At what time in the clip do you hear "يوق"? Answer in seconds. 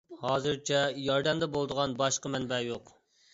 2.71-2.91